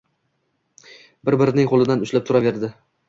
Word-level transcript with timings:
bir-birining 1.29 1.69
qo‘lidan 1.75 2.03
ushlab 2.07 2.27
turaverdi. 2.31 2.73